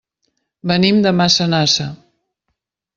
[0.71, 1.89] Venim de Massanassa.